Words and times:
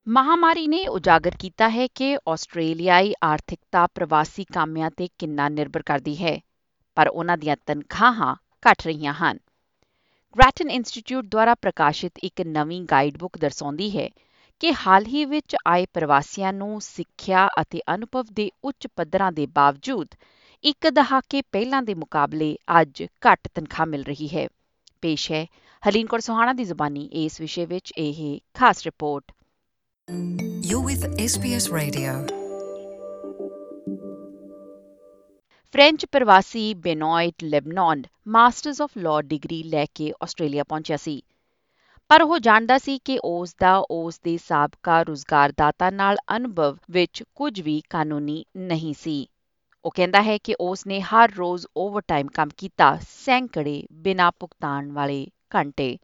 ਮਹਾਮਾਰੀ 0.07 0.67
ਨੇ 0.67 0.87
ਉਜਾਗਰ 0.87 1.31
ਕੀਤਾ 1.39 1.69
ਹੈ 1.69 1.87
ਕਿ 1.87 2.17
ਆਸਟ੍ਰੇਲੀਆਈ 2.29 3.13
ਆਰਥਿਕਤਾ 3.23 3.87
ਪ੍ਰਵਾਸੀ 3.87 4.43
ਕਾਮਿਆਂ 4.43 4.91
ਤੇ 4.97 5.09
ਕਿੰਨਾ 5.17 5.49
ਨਿਰਭਰ 5.49 5.81
ਕਰਦੀ 5.81 6.23
ਹੈ, 6.23 6.39
ਪਰ 6.95 7.07
ਉਹਨਾਂ 7.07 7.37
ਦੀਆਂ 7.37 7.55
ਤਨਖਾਹਾਂ 7.65 8.35
ਘਟ 8.65 8.85
ਰਹੀਆਂ 8.85 9.13
ਹਨ। 9.13 9.37
ਗ੍ਰੈਟਨ 10.35 10.71
ਇੰਸਟੀਚਿਊਟ 10.71 11.25
ਦੁਆਰਾ 11.25 11.55
ਪ੍ਰਕਾਸ਼ਿਤ 11.55 12.11
ਇੱਕ 12.23 12.41
ਨਵੀਂ 12.41 12.81
ਗਾਈਡਬੁੱਕ 12.81 13.37
ਦਰਸਾਉਂਦੀ 13.37 13.97
ਹੈ 13.97 14.09
ਕਿ 14.59 14.73
ਹਾਲ 14.73 15.05
ਹੀ 15.05 15.25
ਵਿੱਚ 15.25 15.55
ਆਏ 15.67 15.85
ਪ੍ਰਵਾਸੀਆਂ 15.93 16.53
ਨੂੰ 16.53 16.81
ਸਿੱਖਿਆ 16.81 17.47
ਅਤੇ 17.61 17.81
ਅਨੁਭਵ 17.95 18.25
ਦੇ 18.33 18.51
ਉੱਚ 18.63 18.87
ਪੱਧਰਾਂ 18.95 19.31
ਦੇ 19.31 19.45
ਬਾਵਜੂਦ 19.45 20.07
ਇੱਕ 20.63 20.89
ਦਹਾਕੇ 20.89 21.41
ਪਹਿਲਾਂ 21.41 21.83
ਦੇ 21.83 21.93
ਮੁਕਾਬਲੇ 21.93 22.57
ਅੱਜ 22.81 23.03
ਘੱਟ 23.03 23.47
ਤਨਖਾਹ 23.55 23.85
ਮਿਲ 23.85 24.03
ਰਹੀ 24.03 24.29
ਹੈ। 24.35 24.47
ਪੇਸ਼ 25.01 25.31
ਹੈ 25.31 25.45
ਹਲੀਨ 25.89 26.07
ਕੌਰ 26.07 26.19
ਸੁਹਾਣਾ 26.19 26.53
ਦੀ 26.53 26.63
ਜ਼ੁਬਾਨੀ 26.63 27.05
ਇਸ 27.05 27.41
ਵਿਸ਼ੇ 27.41 27.65
ਵਿੱਚ 27.65 27.93
ਇਹ 27.97 28.39
ਖਾਸ 28.53 28.83
report. 28.83 29.31
You're 30.71 30.85
with 30.85 31.07
SBS 31.07 31.77
Radio. 31.77 32.35
French 35.71 36.05
ਪ੍ਰਵਾਸੀ 36.05 36.73
Benoit 36.73 37.43
Lebanon 37.43 38.03
masters 38.27 38.81
of 38.81 38.89
law 38.97 39.21
degree 39.21 39.63
ਲੈ 39.63 39.85
ਕੇ 39.95 40.13
ਆਸਟ੍ਰੇਲੀਆ 40.23 40.63
ਪਹੁੰਚਿਆ 40.63 40.97
ਸੀ। 40.97 41.21
ਪਰ 42.09 42.21
ਉਹ 42.21 42.37
ਜਾਣਦਾ 42.39 42.77
ਸੀ 42.77 42.97
ਕਿ 43.05 43.17
ਉਸ 43.23 43.53
ਦਾ 43.59 43.75
ਉਸ 43.91 44.19
ਦੇ 44.23 44.37
ਸਾਬਕਾ 44.37 45.01
ਰੁਜ਼ਗਾਰਦਾਤਾ 45.03 45.89
ਨਾਲ 45.89 46.17
ਅਨੁਭਵ 46.35 46.77
ਵਿੱਚ 46.91 47.23
ਕੁਝ 47.35 47.61
ਵੀ 47.61 47.81
ਕਾਨੂੰਨੀ 47.89 48.43
ਨਹੀਂ 48.57 48.93
ਸੀ 48.93 49.27
ਉਹ 49.85 49.91
ਕਹਿੰਦਾ 49.95 50.21
ਹੈ 50.21 50.37
ਕਿ 50.37 50.55
ਉਸ 50.59 50.85
ਨੇ 50.87 50.99
ਹਰ 51.01 51.33
ਰੋਜ਼ 51.37 51.65
ਓਵਰਟਾਈਮ 51.77 52.27
ਕੰਮ 52.27 52.49
ਕੀਤਾ 52.57 52.97
ਸੈਂਕੜੇ 53.09 53.83
ਬਿਨਾਂ 54.01 54.31
ਭੁਗਤਾਨ 54.39 54.91
ਵਾਲੇ 54.91 55.25
ਘੰਟੇ 55.55 55.97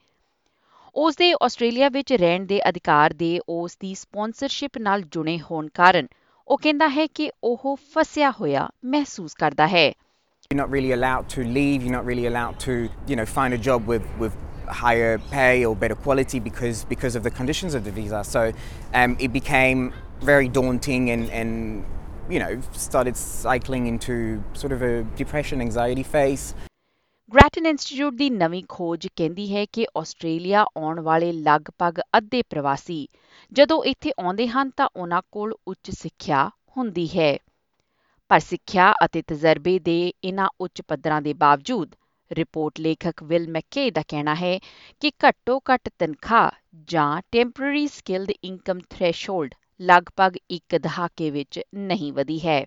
ਉਸ 0.95 1.15
ਦੇ 1.15 1.33
ਆਸਟ੍ਰੇਲੀਆ 1.43 1.89
ਵਿੱਚ 1.89 2.13
ਰਹਿਣ 2.13 2.45
ਦੇ 2.45 2.61
ਅਧਿਕਾਰ 2.69 3.13
ਦੇ 3.13 3.39
ਉਸ 3.49 3.77
ਦੀ 3.81 3.95
ਸਪਾਂਸਰਸ਼ਿਪ 3.95 4.77
ਨਾਲ 4.77 5.01
ਜੁੜੇ 5.11 5.39
ਹੋਣ 5.41 5.67
ਕਾਰਨ 5.73 6.07
ਉਹ 6.47 6.57
ਕਹਿੰਦਾ 6.57 6.89
ਹੈ 6.89 7.07
ਕਿ 7.07 7.31
ਉਹ 7.43 7.77
ਫਸਿਆ 7.93 8.31
ਹੋਇਆ 8.31 8.69
ਮਹਿਸੂਸ 8.85 9.35
ਕਰਦਾ 9.35 9.67
ਹੈ 9.67 9.91
You're 10.51 10.57
not 10.57 10.73
really 10.73 10.91
allowed 10.93 11.29
to 11.29 11.43
leave. 11.53 11.83
You're 11.83 11.93
not 11.93 12.05
really 12.05 12.27
allowed 12.27 12.59
to, 12.61 12.73
you 13.09 13.15
know, 13.15 13.25
find 13.27 13.53
a 13.53 13.57
job 13.59 13.87
with, 13.87 14.03
with 14.19 14.35
higher 14.67 15.17
pay 15.31 15.65
or 15.65 15.75
better 15.75 15.95
quality 15.97 16.39
because 16.39 16.85
because 16.85 17.15
of 17.15 17.23
the 17.23 17.31
conditions 17.31 17.73
of 17.73 17.83
the 17.83 17.91
visa. 17.91 18.23
So 18.23 18.51
um, 18.93 19.17
it 19.19 19.33
became 19.33 19.93
very 20.21 20.47
daunting 20.49 21.09
and, 21.09 21.29
and 21.31 21.85
you 22.29 22.39
know 22.39 22.61
started 22.73 23.15
cycling 23.17 23.87
into 23.87 24.43
sort 24.53 24.71
of 24.71 24.81
a 24.83 25.03
depression, 25.15 25.61
anxiety 25.61 26.03
phase. 26.05 26.53
Grattan 27.33 27.65
Institute 27.65 28.13
ਦੀ 28.13 28.29
ਨਵੀਂ 28.29 28.63
ਖੋਜ 28.69 29.07
ਕਹਿੰਦੀ 29.15 29.45
ਹੈ 29.55 29.63
ਕਿ 29.73 29.85
Australia 29.97 30.65
ਆਉਣ 30.77 30.99
ਵਾਲੇ 31.01 31.31
ਲਗਭਗ 31.33 31.99
ਅੱਧੇ 32.17 32.41
ਪ੍ਰਵਾਸੀ 32.49 33.07
ਜਦੋਂ 33.51 33.83
ਇੱਥੇ 33.85 34.11
ਆਉਂਦੇ 34.19 34.47
ਹਨ 34.47 34.69
ਤਾਂ 34.77 34.87
ਉਹਨਾਂ 34.95 35.21
ਕੋਲ 35.31 35.55
ਉੱਚ 35.67 35.91
ਸਿੱਖਿਆ 35.91 36.49
ਹੁੰਦੀ 36.77 37.07
ਹੈ 37.15 37.37
ਪਰ 38.29 38.39
ਸਿੱਖਿਆ 38.39 38.93
ਅਤੇ 39.05 39.21
ਤਜਰਬੇ 39.27 39.77
ਦੇ 39.79 39.97
ਇਹਨਾਂ 40.23 40.47
ਉੱਚ 40.61 40.81
ਪੱਧਰਾਂ 40.87 41.21
ਦੇ 41.21 41.33
ਬਾਵਜੂਦ 41.33 41.95
ਰਿਪੋਰਟ 42.32 42.80
ਲੇਖਕ 42.80 43.22
ਵਿਲ 43.22 43.48
ਮੈਕੇ 43.50 43.90
ਦਾ 43.90 44.02
ਕਹਿਣਾ 44.08 44.34
ਹੈ 44.34 44.58
ਕਿ 45.00 45.10
ਘੱਟੋ 45.26 45.58
ਘੱਟ 45.70 45.88
ਤਨਖਾਹ 45.98 46.50
ਜਾਂ 46.88 47.20
ਟੈਂਪਰੇਰੀ 47.32 47.86
ਸਕਿਲਡ 47.86 48.30
ਇਨਕਮ 48.44 48.80
ਥ੍ਰੈਸ਼ੋਲਡ 48.90 49.54
ਲਗਭਗ 49.80 50.36
ਇੱਕ 50.50 50.76
ਦਹਾਕੇ 50.76 51.30
ਵਿੱਚ 51.30 51.60
ਨਹੀਂ 51.74 52.12
ਵਧੀ 52.12 52.40
ਹੈ 52.46 52.64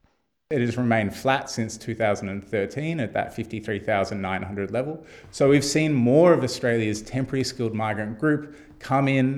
It 0.51 0.61
has 0.61 0.75
remained 0.77 1.13
flat 1.15 1.49
since 1.49 1.75
2013 1.77 2.99
at 2.99 3.13
that 3.13 3.33
53,900 3.33 4.71
level. 4.71 4.97
So 5.31 5.47
we've 5.49 5.65
seen 5.65 5.95
more 5.99 6.33
of 6.33 6.43
Australia's 6.43 7.01
temporary 7.01 7.45
skilled 7.51 7.77
migrant 7.79 8.19
group 8.19 8.43
come 8.79 9.07
in 9.07 9.31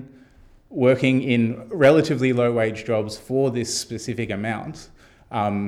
working 0.70 1.22
in 1.36 1.70
relatively 1.70 2.34
low 2.34 2.52
wage 2.52 2.84
jobs 2.86 3.18
for 3.18 3.50
this 3.50 3.78
specific 3.78 4.30
amount. 4.30 4.90
Um, 5.32 5.62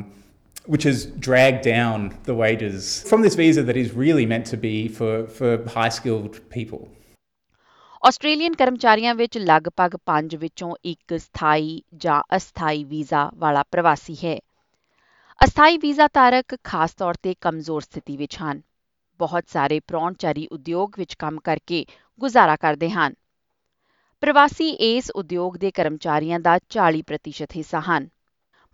which 0.68 0.84
has 0.84 1.06
dragged 1.28 1.62
down 1.62 2.02
the 2.26 2.34
wages 2.34 3.02
from 3.10 3.22
this 3.22 3.34
visa 3.34 3.62
that 3.62 3.76
is 3.76 3.92
really 3.94 4.26
meant 4.26 4.46
to 4.46 4.56
be 4.56 4.88
for, 4.88 5.26
for 5.38 5.52
high 5.76 5.90
skilled 5.90 6.34
people. 6.58 6.86
Australian 8.06 8.52
ਕਰਮਚਾਰੀਆਂ 8.52 9.14
ਵਿੱਚ 9.14 9.38
ਲਗਭਗ 9.38 9.96
5 10.06 10.36
ਵਿੱਚੋਂ 10.36 10.76
ਇੱਕ 10.84 11.18
ਸਥਾਈ 11.18 11.82
ਜਾਂ 11.96 12.22
ਅਸਥਾਈ 12.36 12.84
visa 12.84 13.30
ਵਾਲਾ 13.34 13.62
ਪ੍ਰਵਾਸੀ 13.62 14.16
ਹੈ। 14.24 14.38
ਅਸਥਾਈ 15.44 15.78
ਵੀਜ਼ਾ 15.78 16.08
ਧਾਰਕ 16.12 16.56
ਖਾਸ 16.64 16.94
ਤੌਰ 16.94 17.14
ਤੇ 17.14 17.34
ਕਮਜ਼ੋਰ 17.40 17.80
ਸਥਿਤੀ 17.80 18.16
ਵਿੱਚ 18.16 18.36
ਹਨ। 18.36 18.62
ਬਹੁਤ 19.18 19.44
ਸਾਰੇ 19.48 19.80
ਪ੍ਰੌਣਚਾਰੀ 19.80 20.48
ਉਦਯੋਗ 20.52 20.90
ਵਿੱਚ 20.98 21.14
ਕੰਮ 21.14 21.40
ਕਰਕੇ 21.40 21.86
ਗੁਜ਼ਾਰਾ 22.20 22.56
ਕਰਦੇ 22.56 22.90
ਹਨ। 22.90 23.14
ਪ੍ਰਵਾਸੀ 24.20 24.70
ਇਸ 24.70 25.10
ਉਦਯੋਗ 25.10 25.56
ਦੇ 25.56 25.70
ਕਰਮਚਾਰੀਆਂ 25.70 26.40
ਦਾ 26.40 26.58
40% 26.68 27.56
ਹਿੱਸਾ 27.56 27.80
ਹਨ। 27.80 28.08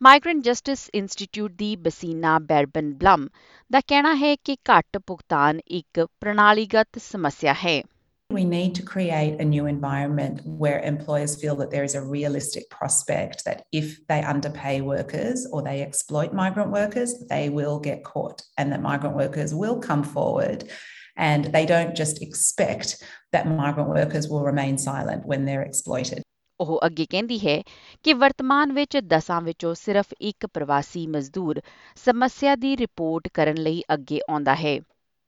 ਮਾਈਗ੍ਰੈਂਟ 0.02 0.42
ਜਸਟਿਸ 0.44 0.80
ਇੰਸਟੀਚਿਊਟ 0.96 1.52
ਦੀ 1.58 1.76
ਬਸੀਨਾ 1.84 2.38
ਬੈਰਬਨ 2.48 2.92
ਬਲਮ 2.94 3.28
ਦਾ 3.72 3.80
ਕਹਿਣਾ 3.88 4.14
ਹੈ 4.16 4.36
ਕਿ 4.46 4.56
ਘੱਟ 4.70 4.98
ਭੁਗਤਾਨ 5.08 5.60
ਇੱਕ 5.78 6.06
ਪ੍ਰਣਾਲੀਗਤ 6.22 7.00
ਸਮੱਸਿਆ 7.02 7.54
ਹੈ 7.64 7.82
We 8.30 8.44
need 8.50 8.74
to 8.76 8.84
create 8.90 9.42
a 9.44 9.46
new 9.46 9.66
environment 9.72 10.42
where 10.64 10.82
employers 10.90 11.36
feel 11.42 11.56
that 11.62 11.72
there 11.74 11.86
is 11.90 11.96
a 12.00 12.02
realistic 12.14 12.66
prospect 12.76 13.46
that 13.48 13.62
if 13.82 13.94
they 14.12 14.20
underpay 14.34 14.74
workers 14.90 15.46
or 15.52 15.62
they 15.68 15.76
exploit 15.86 16.36
migrant 16.42 16.76
workers, 16.78 17.14
they 17.32 17.44
will 17.60 17.80
get 17.88 18.04
caught 18.10 18.44
and 18.58 18.76
that 18.76 18.84
migrant 18.88 19.22
workers 19.22 19.56
will 19.64 19.80
come 19.88 20.04
forward. 20.16 20.68
And 21.32 21.52
they 21.58 21.66
don't 21.74 21.96
just 22.04 22.24
expect 22.28 22.98
that 23.38 23.52
migrant 23.56 23.98
workers 23.98 24.30
will 24.34 24.46
remain 24.52 24.84
silent 24.90 25.34
when 25.34 25.50
they're 25.50 25.68
exploited. 25.72 26.24
ਉਹ 26.61 26.79
ਅੱਗੇ 26.87 27.07
ਕਹਿੰਦੀ 27.11 27.39
ਹੈ 27.47 27.61
ਕਿ 28.03 28.13
ਵਰਤਮਾਨ 28.15 28.73
ਵਿੱਚ 28.73 28.97
ਦਸਾਂ 29.05 29.41
ਵਿੱਚੋਂ 29.41 29.75
ਸਿਰਫ 29.75 30.13
ਇੱਕ 30.21 30.47
ਪ੍ਰਵਾਸੀ 30.47 31.07
ਮਜ਼ਦੂਰ 31.07 31.61
ਸਮੱਸਿਆ 32.05 32.55
ਦੀ 32.57 32.77
ਰਿਪੋਰਟ 32.77 33.29
ਕਰਨ 33.35 33.63
ਲਈ 33.63 33.83
ਅੱਗੇ 33.95 34.21
ਆਉਂਦਾ 34.31 34.55
ਹੈ 34.55 34.79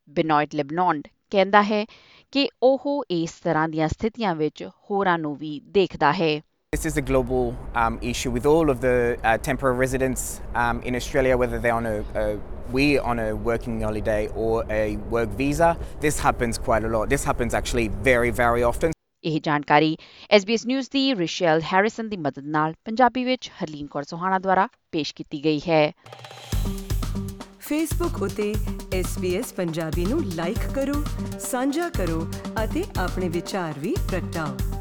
ਬਿਨੋਇਟ 0.09 0.55
ਲੈਬਨਾਨ 0.55 1.03
ਕਹਿੰਦਾ 1.31 1.63
ਹੈ 1.63 1.85
ਕਿ 2.33 2.49
ਉਹ 2.63 3.05
ਇਸ 3.11 3.33
ਤਰ੍ਹਾਂ 3.45 3.69
ਦੀਆਂ 3.69 3.89
ਸਥਿਤੀਆਂ 3.89 4.35
ਵਿੱਚ 4.35 4.69
ਹੋਰਾਂ 4.91 5.19
ਨੂੰ 5.19 5.37
ਵੀ 5.37 5.59
ਦੇਖਦਾ 5.71 6.13
ਹੈ 6.13 6.41
This 6.73 6.87
is 6.87 6.97
a 6.97 7.03
global 7.03 7.49
um, 7.75 7.99
issue 8.01 8.31
with 8.31 8.45
all 8.47 8.71
of 8.71 8.81
the 8.81 8.93
uh, 9.25 9.37
temporary 9.39 9.77
residents 9.77 10.41
um, 10.55 10.81
in 10.83 10.95
Australia, 10.95 11.37
whether 11.37 11.59
they're 11.59 11.75
on 11.75 11.87
a, 11.87 11.95
a 12.15 12.39
we 12.73 12.97
on 13.01 13.19
a 13.19 13.35
working 13.35 13.81
holiday 13.81 14.29
or 14.37 14.65
a 14.71 14.97
work 15.11 15.31
visa. 15.31 15.77
This 16.01 16.21
happens 16.21 16.59
quite 16.61 16.85
a 16.85 16.89
lot. 16.89 17.09
This 17.09 17.25
happens 17.25 17.55
actually 17.55 17.89
very, 17.89 18.31
very 18.33 18.63
often. 18.63 19.00
ਇਹ 19.25 19.41
ਜਾਣਕਾਰੀ 19.41 19.97
SBS 20.37 20.59
news 20.67 20.89
ਦੀ 20.91 21.15
Richelle 21.15 21.63
Harrison 21.63 22.09
ਦੀ 22.09 22.17
ਮਦਦ 22.17 22.45
ਨਾਲ 22.45 22.75
ਪੰਜਾਬੀ 22.85 23.25
ਵਿੱਚ 23.25 23.51
ਹਰਲੀਨ 23.51 23.87
ਕੌਰ 23.87 24.03
ਸੁਹਾਣਾ 24.03 24.39
ਦੁਆਰਾ 24.39 24.69
ਪੇਸ਼ 24.93 25.15
ਕੀਤੀ 25.15 25.45
ਗਈ 25.45 25.61
ਹੈ। 25.69 25.93
ਫੇਸਬੁੱਕ 27.59 28.23
ਉਤੇ 28.23 28.55
SBS 29.01 29.55
ਪੰਜਾਬੀ 29.57 30.07
ਨੂੰ 30.07 30.25
ਲਾਈਕ 30.25 30.75
ਕਰੋ, 30.75 31.05
ਸਾਂਝਾ 31.41 31.89
ਕਰੋ 31.89 32.31
ਅਤੇ 32.65 32.85
ਆਪਣੇ 32.99 33.29
ਵਿਚਾਰ 33.29 33.79
ਵੀ 33.79 33.95
ਪ੍ਰਗਟਾਓ। 34.11 34.80